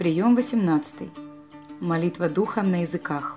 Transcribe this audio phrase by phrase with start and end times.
[0.00, 1.10] Прием 18.
[1.78, 3.36] Молитва Духом на языках.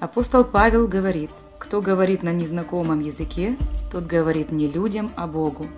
[0.00, 3.56] Апостол Павел говорит, кто говорит на незнакомом языке,
[3.92, 5.68] тот говорит не людям, а Богу.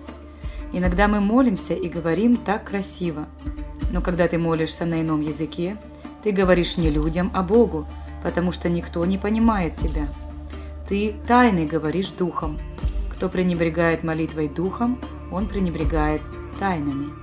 [0.71, 3.27] Иногда мы молимся и говорим так красиво,
[3.91, 5.77] но когда ты молишься на ином языке,
[6.23, 7.85] ты говоришь не людям, а Богу,
[8.23, 10.07] потому что никто не понимает тебя.
[10.89, 12.57] Ты тайны говоришь духом.
[13.11, 14.99] Кто пренебрегает молитвой духом,
[15.31, 16.23] он пренебрегает
[16.59, 17.22] тайнами.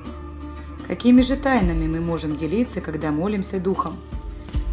[0.90, 3.96] Какими же тайнами мы можем делиться, когда молимся Духом?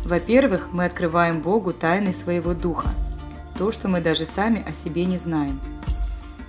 [0.04, 2.90] Во-первых, мы открываем Богу тайны своего Духа,
[3.56, 5.62] то, что мы даже сами о себе не знаем.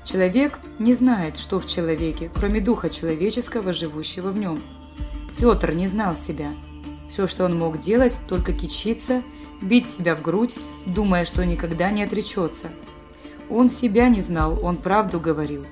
[0.07, 4.59] Человек не знает, что в человеке, кроме Духа человеческого, живущего в нем.
[5.37, 6.49] Петр не знал себя.
[7.11, 9.23] Все, что он мог делать, только кичиться,
[9.61, 10.55] бить себя в грудь,
[10.87, 12.69] думая, что никогда не отречется.
[13.51, 15.67] Он себя не знал, он правду говорил.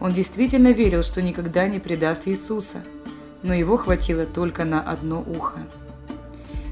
[0.00, 2.82] Он действительно верил, что никогда не предаст Иисуса–
[3.42, 5.60] но его хватило только на одно ухо.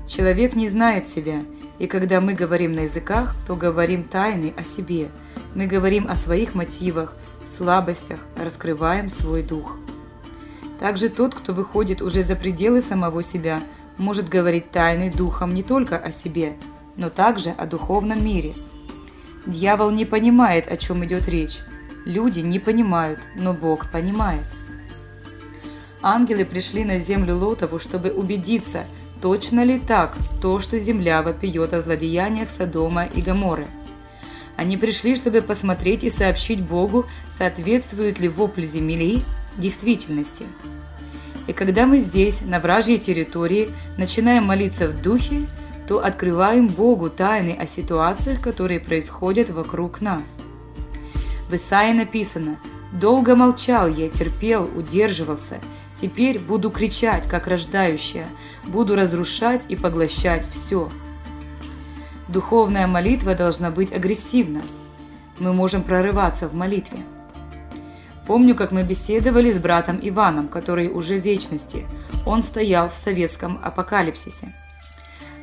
[0.06, 1.42] Человек не знает себя,
[1.78, 5.08] и когда мы говорим на языках, то говорим тайны о себе,
[5.54, 7.14] мы говорим о своих мотивах,
[7.46, 9.76] слабостях, раскрываем свой дух.
[10.80, 13.60] Также тот, кто выходит уже за пределы самого себя,
[13.96, 16.56] может говорить тайны духом не только о себе,
[16.96, 18.54] но также о духовном мире.
[19.46, 21.58] Дьявол не понимает, о чем идет речь.
[22.04, 24.44] Люди не понимают, но Бог понимает.
[26.02, 28.86] Ангелы пришли на землю Лотову, чтобы убедиться,
[29.20, 33.66] точно ли так то, что земля вопиет о злодеяниях Содома и Гоморры.
[34.56, 39.22] Они пришли, чтобы посмотреть и сообщить Богу, соответствует ли вопль земли
[39.56, 40.44] действительности.
[41.46, 45.46] И когда мы здесь, на вражьей территории, начинаем молиться в духе,
[45.88, 50.40] то открываем Богу тайны о ситуациях, которые происходят вокруг нас.
[51.48, 52.58] В Исаии написано
[52.92, 55.60] «Долго молчал я, терпел, удерживался,
[56.00, 58.28] Теперь буду кричать, как рождающая,
[58.64, 60.88] буду разрушать и поглощать все.
[62.28, 64.62] Духовная молитва должна быть агрессивна.
[65.40, 67.00] Мы можем прорываться в молитве.
[68.26, 71.86] Помню, как мы беседовали с братом Иваном, который уже в вечности.
[72.26, 74.52] Он стоял в советском апокалипсисе.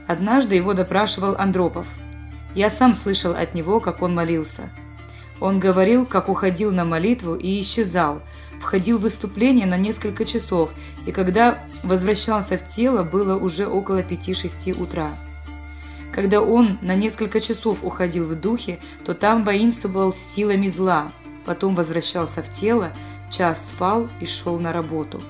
[0.07, 1.87] Однажды его допрашивал Андропов.
[2.53, 4.69] Я сам слышал от него, как он молился.
[5.41, 8.21] Он говорил, как уходил на молитву и исчезал–
[8.61, 10.71] входил в выступление на несколько часов,
[11.05, 15.11] и когда возвращался в тело, было уже около 5-6 утра.
[16.11, 21.11] Когда он на несколько часов уходил в духе, то там воинствовал силами зла,
[21.45, 22.91] потом возвращался в тело,
[23.31, 25.21] час спал и шел на работу.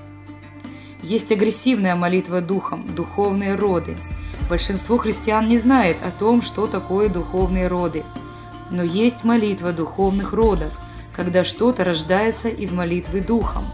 [1.02, 3.96] Есть агрессивная молитва духом, духовные роды.
[4.48, 8.04] Большинство христиан не знает о том, что такое духовные роды.
[8.70, 10.72] Но есть молитва духовных родов–
[11.16, 13.64] когда что-то рождается из молитвы духом.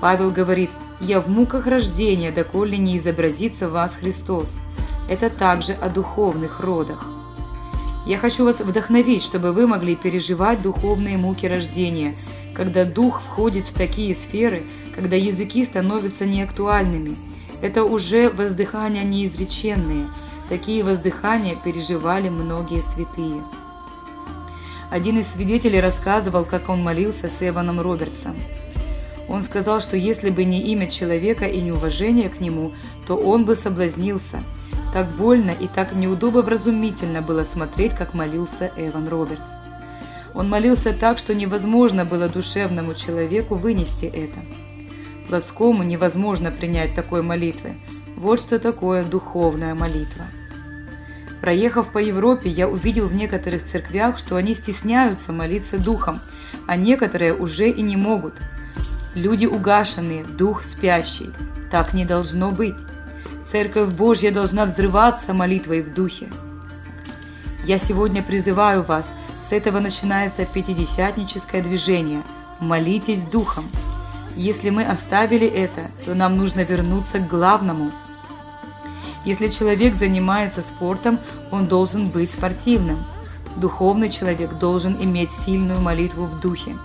[0.00, 0.70] Павел говорит,
[1.00, 4.56] «Я в муках рождения, доколе не изобразится в вас Христос».
[5.08, 7.06] Это также о духовных родах.
[8.06, 12.14] Я хочу вас вдохновить, чтобы вы могли переживать духовные муки рождения,
[12.54, 14.64] когда дух входит в такие сферы,
[14.94, 17.16] когда языки становятся неактуальными.
[17.62, 20.08] Это уже воздыхания неизреченные.
[20.48, 23.42] Такие воздыхания переживали многие святые.
[24.92, 28.36] Один из свидетелей рассказывал, как он молился с Эваном Робертсом.
[29.26, 32.74] Он сказал, что если бы не имя человека и неуважение к нему,
[33.06, 34.42] то он бы соблазнился.
[34.92, 39.50] Так больно и так неудобовразумительно было смотреть, как молился Эван Робертс.
[40.34, 44.40] Он молился так, что невозможно было душевному человеку вынести это.
[45.26, 47.76] Плоскому невозможно принять такой молитвы.
[48.14, 50.26] Вот что такое духовная молитва.
[51.42, 56.20] Проехав по Европе, я увидел в некоторых церквях, что они стесняются молиться духом,
[56.68, 58.34] а некоторые уже и не могут.
[59.16, 61.30] Люди угашенные, дух спящий.
[61.72, 62.76] Так не должно быть.
[63.44, 66.28] Церковь Божья должна взрываться молитвой в духе.
[67.64, 72.22] Я сегодня призываю вас, с этого начинается пятидесятническое движение.
[72.60, 73.68] Молитесь духом.
[74.36, 77.90] Если мы оставили это, то нам нужно вернуться к главному–
[79.24, 81.20] если человек занимается спортом,
[81.50, 83.04] он должен быть спортивным.
[83.56, 86.76] Духовный человек должен иметь сильную молитву в духе.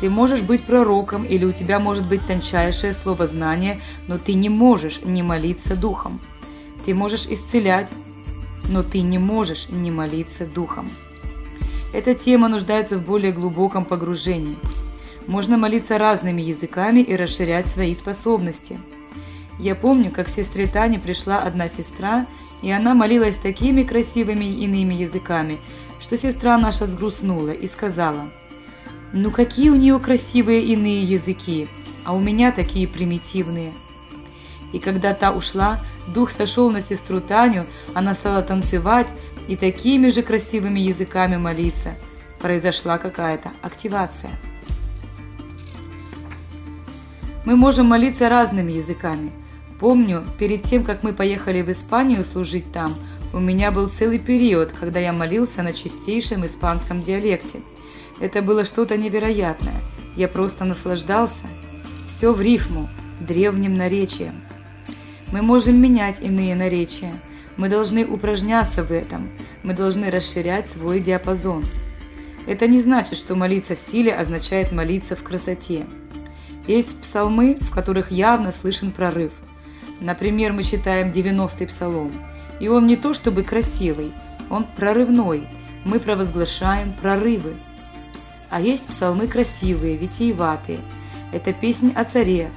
[0.00, 4.48] Ты можешь быть пророком или у тебя может быть тончайшее слово знания, но ты не
[4.48, 6.20] можешь не молиться духом.
[6.86, 7.88] Ты можешь исцелять,
[8.68, 10.88] но ты не можешь не молиться духом.
[11.92, 14.56] Эта тема нуждается в более глубоком погружении.
[15.26, 18.78] Можно молиться разными языками и расширять свои способности–
[19.58, 22.26] я помню, как к сестре Тане пришла одна сестра,
[22.62, 25.58] и она молилась такими красивыми иными языками,
[26.00, 28.30] что сестра наша сгрустнула и сказала,
[29.12, 31.68] «Ну какие у нее красивые иные языки!
[32.08, 33.74] а у меня такие примитивные.
[34.72, 39.08] И когда та ушла, дух сошел на сестру Таню, она стала танцевать
[39.46, 41.94] и такими же красивыми языками молиться.
[42.40, 44.30] Произошла какая-то активация.
[47.44, 49.30] Мы можем молиться разными языками.
[49.80, 52.96] Помню, перед тем, как мы поехали в Испанию служить там,
[53.32, 57.60] у меня был целый период, когда я молился на чистейшем испанском диалекте.
[58.20, 59.80] Это было что-то невероятное.
[60.16, 61.46] Я просто наслаждался.
[62.08, 62.88] Все в рифму,
[63.20, 64.42] древним наречием.
[65.30, 67.12] Мы можем менять иные наречия.
[67.56, 69.30] Мы должны упражняться в этом.
[69.62, 71.64] Мы должны расширять свой диапазон.
[72.46, 75.84] Это не значит, что молиться в силе означает молиться в красоте.
[76.66, 79.32] Есть псалмы, в которых явно слышен прорыв.
[80.00, 82.12] Например, мы читаем 90-й псалом–
[82.60, 84.12] и он не то чтобы красивый,
[84.50, 85.46] он прорывной.
[85.84, 87.54] Мы провозглашаем прорывы.
[88.50, 90.80] А есть псалмы красивые, витиеватые.
[91.32, 92.50] Это песнь о царе,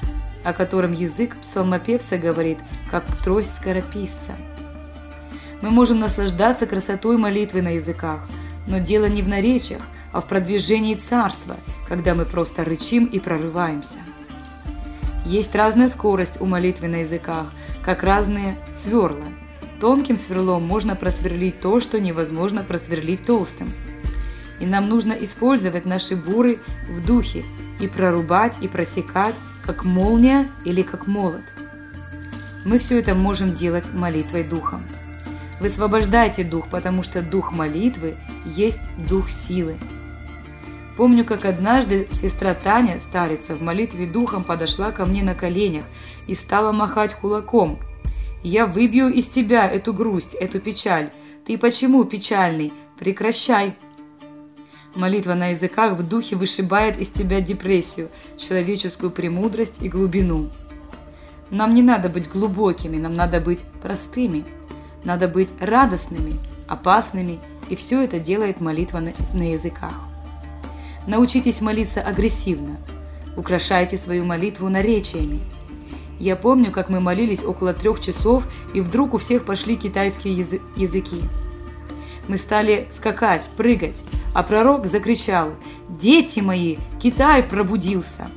[0.43, 2.57] о котором язык псалмопевца говорит,
[2.89, 4.35] как трость скорописца.
[5.61, 8.27] Мы можем наслаждаться красотой молитвы на языках,
[8.65, 13.97] но дело не в наречиях, а в продвижении царства, когда мы просто рычим и прорываемся.
[15.25, 17.47] Есть разная скорость у молитвы на языках,
[17.83, 19.25] как разные сверла–
[19.81, 23.73] Тонким сверлом можно просверлить то, что невозможно просверлить толстым.
[24.59, 27.43] И нам нужно использовать наши буры в духе
[27.79, 29.33] и прорубать и просекать,
[29.65, 31.41] как молния или как молот.
[32.63, 34.83] Мы все это можем делать молитвой духом.
[35.59, 38.13] Высвобождайте дух, потому что дух молитвы
[38.45, 39.77] есть дух силы.
[40.97, 45.85] Помню, как однажды сестра Таня, старица, в молитве духом подошла ко мне на коленях
[46.27, 47.79] и стала махать кулаком–
[48.43, 51.11] я выбью из тебя эту грусть, эту печаль.
[51.45, 52.73] Ты почему печальный?
[52.97, 53.75] Прекращай.
[54.95, 60.49] Молитва на языках в духе вышибает из тебя депрессию, человеческую премудрость и глубину.
[61.51, 64.43] Нам не надо быть глубокими, нам надо быть простыми.
[65.03, 67.39] Надо быть радостными, опасными,
[67.69, 70.10] и все это делает молитва на, на языках.
[71.07, 72.77] Научитесь молиться агрессивно.
[73.35, 75.39] Украшайте свою молитву наречиями.
[76.19, 80.61] Я помню, как мы молились около трех часов, и вдруг у всех пошли китайские язы
[80.75, 81.21] языки.
[82.27, 84.03] Мы стали скакать, прыгать,
[84.35, 85.49] а пророк закричал
[85.89, 88.29] «Дети мои, Китай пробудился!»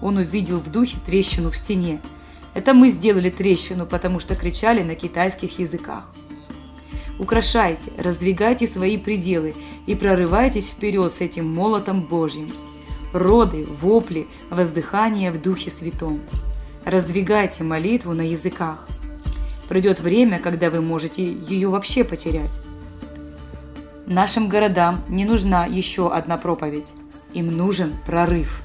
[0.00, 2.00] Он увидел в духе трещину в стене.
[2.54, 6.08] Это мы сделали трещину, потому что кричали на китайских языках.
[7.18, 9.54] Украшайте, раздвигайте свои пределы
[9.86, 12.50] и прорывайтесь вперед с этим молотом Божьим.
[13.12, 16.20] Роды, вопли, воздыхание в Духе Святом.
[16.84, 18.88] Раздвигайте молитву на языках.
[19.68, 22.50] Придет время, когда вы можете ее вообще потерять.
[24.06, 26.92] Нашим городам не нужна еще одна проповедь.
[27.32, 28.60] Им нужен прорыв.